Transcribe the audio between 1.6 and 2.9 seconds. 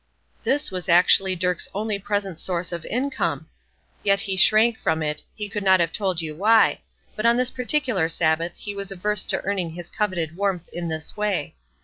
only present source of